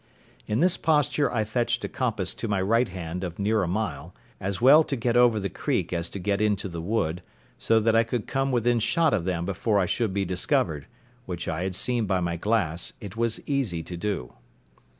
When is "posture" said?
0.77-1.31